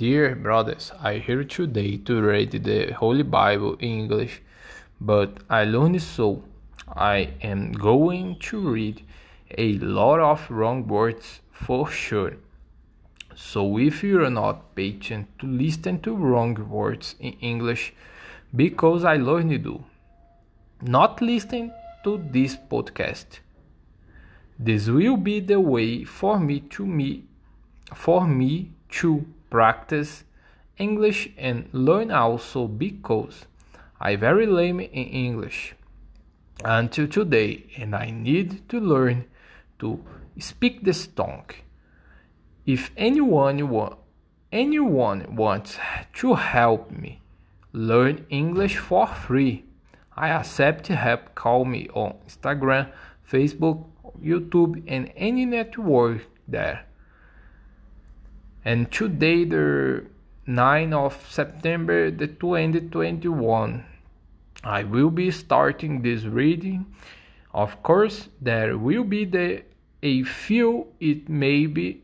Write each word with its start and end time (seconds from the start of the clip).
Dear 0.00 0.34
brothers, 0.34 0.92
I 0.98 1.18
here 1.18 1.44
today 1.44 1.98
to 2.06 2.22
read 2.22 2.52
the 2.52 2.90
Holy 2.92 3.22
Bible 3.22 3.74
in 3.74 3.88
English, 4.00 4.40
but 4.98 5.42
I 5.50 5.64
learned 5.64 6.00
so. 6.00 6.42
I 6.88 7.34
am 7.42 7.72
going 7.72 8.38
to 8.48 8.60
read 8.60 9.02
a 9.58 9.74
lot 9.74 10.20
of 10.20 10.50
wrong 10.50 10.88
words 10.88 11.40
for 11.52 11.90
sure. 11.90 12.32
So 13.34 13.76
if 13.76 14.02
you're 14.02 14.30
not 14.30 14.74
patient 14.74 15.28
to 15.40 15.46
listen 15.46 16.00
to 16.00 16.16
wrong 16.16 16.54
words 16.70 17.14
in 17.20 17.34
English, 17.42 17.92
because 18.56 19.04
I 19.04 19.16
learned 19.16 19.62
to, 19.64 19.84
not 20.80 21.20
listen 21.20 21.74
to 22.04 22.24
this 22.32 22.56
podcast. 22.56 23.40
This 24.58 24.88
will 24.88 25.18
be 25.18 25.40
the 25.40 25.60
way 25.60 26.04
for 26.04 26.40
me 26.40 26.60
to 26.70 26.86
me 26.86 27.24
for 27.94 28.26
me 28.26 28.70
to 28.92 29.26
practice 29.50 30.24
English 30.78 31.28
and 31.36 31.68
learn 31.72 32.10
also 32.10 32.66
because 32.66 33.46
I 34.00 34.16
very 34.16 34.46
lame 34.46 34.80
in 34.80 34.88
English 34.88 35.74
until 36.64 37.06
today 37.06 37.66
and 37.76 37.94
I 37.94 38.10
need 38.10 38.68
to 38.70 38.80
learn 38.80 39.26
to 39.80 40.02
speak 40.38 40.84
this 40.84 41.06
tongue. 41.06 41.50
If 42.64 42.90
anyone 42.96 43.68
wa- 43.68 43.96
anyone 44.52 45.36
wants 45.36 45.78
to 46.14 46.34
help 46.34 46.90
me 46.90 47.20
learn 47.72 48.26
English 48.30 48.76
for 48.78 49.06
free, 49.06 49.64
I 50.16 50.28
accept 50.28 50.86
help 50.88 51.34
call 51.34 51.64
me 51.64 51.88
on 51.94 52.14
Instagram, 52.26 52.92
Facebook, 53.30 53.84
YouTube 54.22 54.82
and 54.86 55.10
any 55.16 55.46
network 55.46 56.26
there. 56.48 56.84
And 58.64 58.90
today 58.92 59.44
the 59.44 60.04
9th 60.46 60.92
of 60.92 61.26
September 61.30 62.10
the 62.10 62.26
2021 62.26 63.84
I 64.62 64.82
will 64.84 65.10
be 65.10 65.30
starting 65.30 66.02
this 66.02 66.24
reading. 66.24 66.94
Of 67.54 67.82
course, 67.82 68.28
there 68.40 68.76
will 68.76 69.04
be 69.04 69.24
the 69.24 69.62
a 70.02 70.22
few 70.22 70.88
it 71.00 71.28
may 71.28 71.66
be 71.66 72.02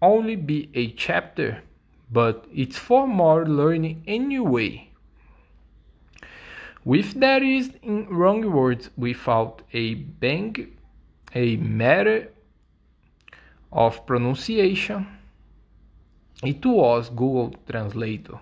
only 0.00 0.34
be 0.34 0.68
a 0.74 0.90
chapter, 0.92 1.62
but 2.10 2.46
it's 2.52 2.78
for 2.78 3.06
more 3.06 3.46
learning 3.46 4.02
anyway. 4.06 4.90
With 6.84 7.20
that 7.20 7.42
is 7.42 7.70
in 7.82 8.08
wrong 8.08 8.50
words 8.50 8.90
without 8.96 9.62
a 9.72 9.94
bang, 9.94 10.76
a 11.34 11.56
matter 11.56 12.32
of 13.70 14.04
pronunciation. 14.04 15.06
It 16.42 16.66
was 16.66 17.08
Google 17.08 17.54
Translator. 17.70 18.40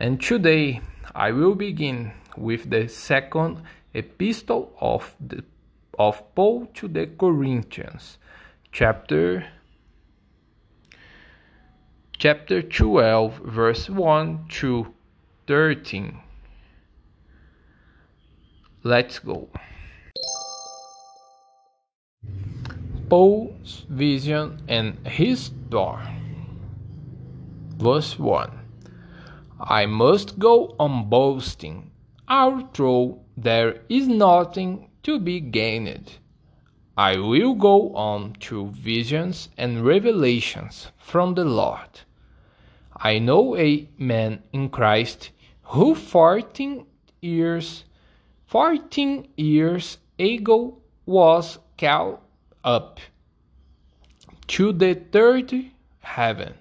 And 0.00 0.20
today 0.20 0.80
I 1.14 1.30
will 1.30 1.54
begin 1.54 2.10
with 2.36 2.70
the 2.70 2.88
second 2.88 3.62
epistle 3.94 4.72
of 4.80 5.14
the 5.20 5.44
of 5.96 6.34
Paul 6.34 6.66
to 6.74 6.88
the 6.88 7.06
Corinthians, 7.06 8.18
chapter 8.72 9.46
chapter 12.18 12.62
12 12.62 13.42
verse 13.44 13.88
1 13.88 14.48
to 14.58 14.92
13. 15.46 16.18
Let's 18.82 19.20
go. 19.20 19.48
Paul's 23.08 23.86
vision 23.88 24.60
and 24.66 25.06
his 25.06 25.48
door. 25.48 26.02
Verse 27.78 28.18
1 28.18 28.50
I 29.60 29.86
must 29.86 30.38
go 30.38 30.74
on 30.80 31.08
boasting, 31.08 31.92
although 32.28 33.20
there 33.36 33.82
is 33.88 34.08
nothing 34.08 34.90
to 35.04 35.20
be 35.20 35.38
gained. 35.38 36.18
I 36.96 37.18
will 37.18 37.54
go 37.54 37.94
on 37.94 38.32
to 38.40 38.66
visions 38.70 39.48
and 39.56 39.86
revelations 39.86 40.90
from 40.96 41.34
the 41.34 41.44
Lord. 41.44 42.00
I 42.96 43.20
know 43.20 43.56
a 43.56 43.88
man 43.96 44.42
in 44.52 44.70
Christ 44.70 45.30
who 45.62 45.94
fourteen 45.94 46.84
years 47.20 47.84
fourteen 48.46 49.28
years 49.36 49.98
ago 50.18 50.78
was 51.06 51.60
called 51.78 52.18
up 52.64 52.98
to 54.48 54.72
the 54.72 54.94
third 54.94 55.54
heaven, 56.00 56.54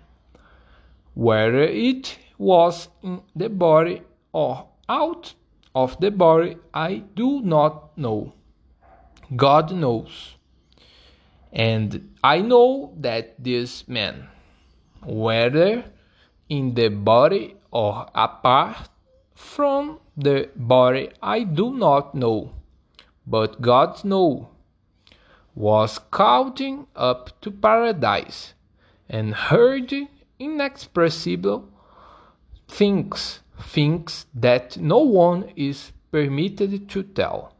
whether 1.17 1.63
it 1.63 2.15
was 2.37 2.89
in 3.01 3.19
the 3.35 3.49
body 3.49 4.03
or 4.33 4.67
out 4.87 5.33
of 5.73 5.99
the 5.99 6.11
body, 6.11 6.57
I 6.71 6.97
do 7.15 7.41
not 7.41 7.97
know. 7.97 8.33
God 9.35 9.71
knows. 9.71 10.35
And 11.51 12.13
I 12.23 12.41
know 12.41 12.93
that 12.97 13.43
this 13.43 13.87
man, 13.87 14.27
whether 15.03 15.85
in 16.49 16.75
the 16.75 16.89
body 16.89 17.55
or 17.71 18.05
apart 18.13 18.87
from 19.33 19.99
the 20.15 20.51
body, 20.55 21.09
I 21.19 21.45
do 21.45 21.73
not 21.73 22.13
know, 22.13 22.51
but 23.25 23.59
God 23.59 24.05
knows, 24.05 24.45
was 25.55 25.99
counting 26.13 26.85
up 26.95 27.41
to 27.41 27.49
paradise 27.49 28.53
and 29.09 29.33
heard 29.33 29.91
inexpressible 30.39 31.67
thinks 32.67 33.39
things 33.59 34.25
that 34.33 34.77
no 34.77 34.99
one 34.99 35.51
is 35.55 35.91
permitted 36.11 36.89
to 36.89 37.03
tell. 37.03 37.55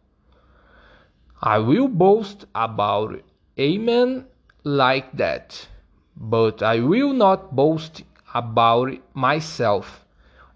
I 1.42 1.60
will 1.60 1.88
boast 1.88 2.46
about 2.56 3.22
a 3.58 3.78
man 3.78 4.26
like 4.64 5.16
that, 5.18 5.68
but 6.16 6.62
I 6.62 6.80
will 6.80 7.14
not 7.14 7.56
boast 7.56 8.04
about 8.34 8.94
myself, 9.14 10.06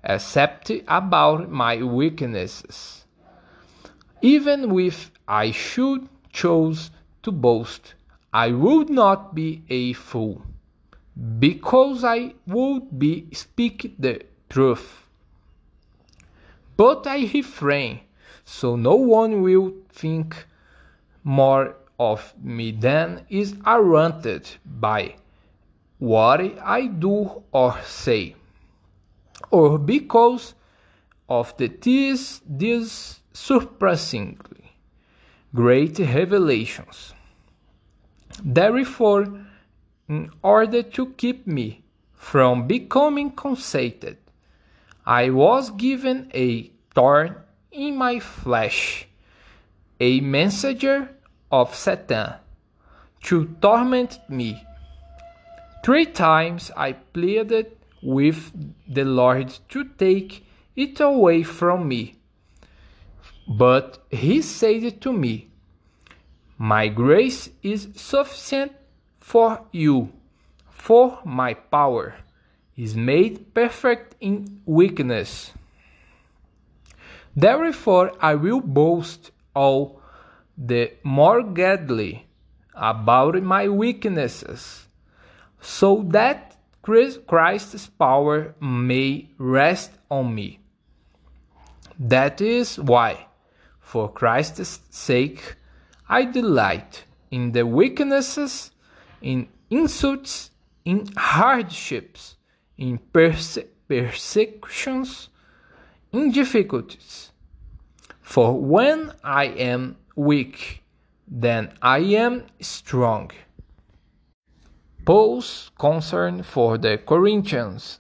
except 0.03 0.71
about 0.87 1.49
my 1.51 1.81
weaknesses. 1.83 3.05
Even 4.21 4.79
if 4.79 5.11
I 5.27 5.51
should 5.51 6.07
choose 6.31 6.91
to 7.23 7.31
boast, 7.31 7.93
I 8.33 8.51
would 8.51 8.89
not 8.89 9.35
be 9.35 9.63
a 9.69 9.93
fool, 9.93 10.41
because 11.39 12.03
I 12.03 12.33
would 12.47 12.97
be 12.97 13.27
speak 13.33 13.95
the 13.99 14.21
truth. 14.49 15.05
But 16.77 17.05
I 17.05 17.29
refrain, 17.33 17.99
so 18.43 18.75
no 18.75 18.95
one 18.95 19.41
will 19.41 19.73
think 19.89 20.35
more 21.23 21.75
of 21.99 22.33
me 22.41 22.71
than 22.71 23.25
is 23.29 23.53
warranted 23.53 24.49
by 24.65 25.15
what 25.99 26.41
I 26.63 26.87
do 26.87 27.43
or 27.51 27.77
say, 27.83 28.35
or 29.51 29.77
because 29.77 30.55
of 31.29 31.55
the 31.57 31.67
these, 31.67 32.41
these 32.49 33.19
surprisingly 33.31 34.73
great 35.53 35.99
revelations. 35.99 37.13
Therefore, 38.43 39.27
in 40.11 40.29
order 40.44 40.83
to 40.83 41.05
keep 41.22 41.47
me 41.47 41.83
from 42.13 42.67
becoming 42.67 43.31
conceited, 43.31 44.17
I 45.05 45.29
was 45.29 45.69
given 45.69 46.29
a 46.33 46.69
thorn 46.94 47.38
in 47.72 47.95
my 47.95 48.19
flesh, 48.19 49.07
a 50.01 50.19
messenger 50.19 51.16
of 51.49 51.73
Satan, 51.73 52.33
to 53.23 53.55
torment 53.61 54.19
me. 54.27 54.61
Three 55.85 56.07
times 56.07 56.72
I 56.75 56.91
pleaded 56.91 57.67
with 58.03 58.52
the 58.87 59.05
Lord 59.05 59.58
to 59.69 59.85
take 59.97 60.46
it 60.75 60.99
away 60.99 61.43
from 61.43 61.87
me. 61.87 62.16
But 63.47 64.03
he 64.11 64.41
said 64.41 64.99
to 65.02 65.13
me, 65.13 65.47
My 66.58 66.90
grace 66.90 67.49
is 67.63 67.87
sufficient 67.96 68.73
for 69.22 69.62
you, 69.72 70.12
for 70.70 71.20
my 71.23 71.53
power 71.53 72.16
is 72.76 72.96
made 72.96 73.53
perfect 73.53 74.16
in 74.20 74.62
weakness. 74.66 75.52
Therefore, 77.35 78.12
I 78.20 78.35
will 78.35 78.59
boast 78.59 79.32
all 79.56 80.02
the 80.58 80.91
more 81.03 81.44
gladly 81.44 82.28
about 82.76 83.41
my 83.41 83.70
weaknesses, 83.70 84.88
so 85.62 86.03
that 86.09 86.58
Christ's 86.82 87.88
power 87.88 88.56
may 88.59 89.29
rest 89.38 89.91
on 90.09 90.34
me. 90.34 90.59
That 92.00 92.41
is 92.41 92.79
why, 92.79 93.28
for 93.79 94.12
Christ's 94.12 94.79
sake, 94.90 95.56
I 96.09 96.26
delight 96.26 97.06
in 97.29 97.52
the 97.52 97.66
weaknesses, 97.66 98.72
in 99.22 99.47
insults, 99.70 100.52
in 100.85 101.08
hardships 101.16 102.35
in 102.82 102.97
perse 103.14 103.59
persecutions, 103.88 105.29
in 106.12 106.32
difficulties. 106.32 107.32
For 108.22 108.59
when 108.59 109.12
I 109.23 109.46
am 109.46 109.97
weak, 110.16 110.84
then 111.28 111.73
I 111.82 112.00
am 112.26 112.46
strong. 112.59 113.32
Paul's 115.06 115.72
concern 115.78 116.44
for 116.44 116.78
the 116.78 116.97
Corinthians, 116.97 118.00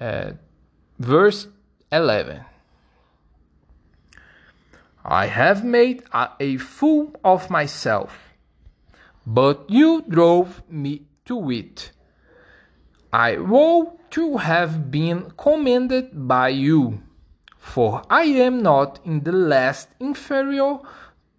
uh, 0.00 0.32
verse 0.98 1.46
11. 1.92 2.44
I 5.04 5.26
have 5.26 5.64
made 5.64 6.02
a, 6.12 6.30
a 6.40 6.56
fool 6.56 7.14
of 7.24 7.50
myself, 7.50 8.27
but 9.30 9.68
you 9.68 10.02
drove 10.08 10.62
me 10.70 11.02
to 11.26 11.50
it. 11.50 11.92
I 13.12 13.36
would 13.36 13.88
to 14.12 14.38
have 14.38 14.90
been 14.90 15.30
commended 15.36 16.26
by 16.26 16.48
you, 16.48 17.02
for 17.58 18.02
I 18.08 18.22
am 18.22 18.62
not 18.62 19.00
in 19.04 19.20
the 19.22 19.32
least 19.32 19.88
inferior 20.00 20.78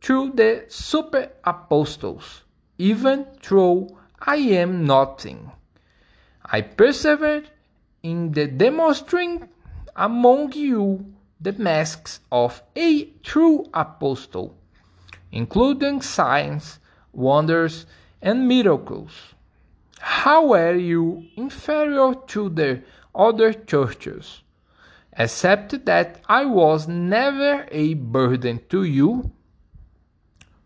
to 0.01 0.31
the 0.33 0.65
super 0.67 1.31
apostles, 1.43 2.43
even 2.77 3.25
though 3.49 3.97
I 4.21 4.35
am 4.35 4.85
nothing. 4.85 5.51
I 6.45 6.61
persevered 6.61 7.49
in 8.03 8.33
the 8.33 8.45
demonstrating 8.45 9.49
among 9.95 10.53
you 10.53 11.11
the 11.41 11.53
masks 11.53 12.19
of 12.31 12.61
a 12.75 13.05
true 13.23 13.65
apostle, 13.73 14.55
including 15.31 16.03
signs, 16.03 16.79
wonders, 17.13 17.85
and 18.21 18.47
miracles. 18.47 19.11
How 19.99 20.53
are 20.53 20.75
you 20.75 21.25
inferior 21.35 22.13
to 22.27 22.49
the 22.49 22.81
other 23.13 23.53
churches? 23.53 24.41
Except 25.13 25.85
that 25.85 26.21
I 26.29 26.45
was 26.45 26.87
never 26.87 27.67
a 27.71 27.93
burden 27.95 28.61
to 28.69 28.83
you. 28.83 29.31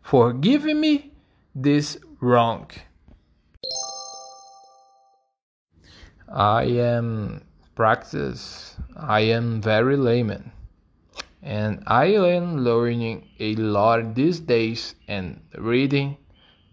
Forgive 0.01 0.65
me 0.65 1.11
this 1.55 1.97
wrong. 2.19 2.69
I 6.27 6.63
am 6.63 7.43
practice. 7.75 8.75
I 8.95 9.21
am 9.21 9.61
very 9.61 9.97
layman 9.97 10.51
and 11.43 11.83
I 11.87 12.05
am 12.05 12.63
learning 12.63 13.27
a 13.39 13.55
lot 13.55 14.15
these 14.15 14.39
days 14.39 14.95
and 15.07 15.41
reading 15.57 16.17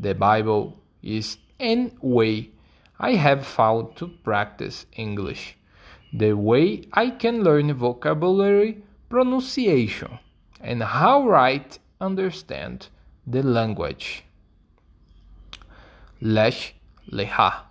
the 0.01 0.15
Bible 0.15 0.81
is 1.03 1.37
an 1.59 1.93
way 2.01 2.51
I 2.99 3.13
have 3.13 3.47
found 3.47 3.97
to 3.97 4.09
practice 4.09 4.87
English. 4.97 5.57
The 6.13 6.33
way 6.33 6.85
I 6.93 7.11
can 7.11 7.45
learn 7.45 7.73
vocabulary, 7.75 8.83
pronunciation, 9.11 10.19
and 10.61 10.83
how 10.83 11.29
right 11.29 11.79
understand 12.01 12.89
the 13.27 13.43
language. 13.43 14.25
Lesh 16.21 16.75
Leha. 17.13 17.63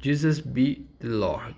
Jesus 0.00 0.40
be 0.40 0.86
the 1.00 1.08
Lord. 1.08 1.56